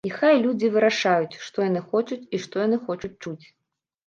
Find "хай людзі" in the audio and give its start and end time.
0.19-0.69